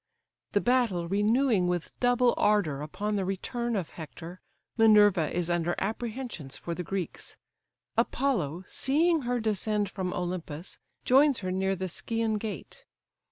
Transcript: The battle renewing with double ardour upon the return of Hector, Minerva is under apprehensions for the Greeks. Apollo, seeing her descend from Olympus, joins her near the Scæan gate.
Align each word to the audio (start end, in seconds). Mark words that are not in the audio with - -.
The 0.53 0.61
battle 0.61 1.07
renewing 1.07 1.67
with 1.67 1.91
double 1.99 2.33
ardour 2.35 2.81
upon 2.81 3.17
the 3.17 3.23
return 3.23 3.75
of 3.75 3.89
Hector, 3.89 4.41
Minerva 4.75 5.29
is 5.31 5.47
under 5.47 5.75
apprehensions 5.77 6.57
for 6.57 6.73
the 6.73 6.81
Greeks. 6.81 7.37
Apollo, 7.95 8.63
seeing 8.65 9.21
her 9.29 9.39
descend 9.39 9.91
from 9.91 10.11
Olympus, 10.11 10.79
joins 11.05 11.41
her 11.41 11.51
near 11.51 11.75
the 11.75 11.85
Scæan 11.85 12.39
gate. 12.39 12.83